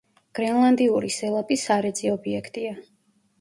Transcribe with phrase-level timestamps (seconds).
[0.37, 2.75] გრენლანდიური სელაპი სარეწი ობიექტია.